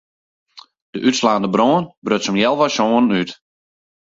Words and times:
De 0.93 0.99
útslaande 1.09 1.49
brân 1.53 1.83
bruts 2.05 2.29
om 2.29 2.39
healwei 2.39 2.71
sânen 2.75 3.13
út. 3.19 3.29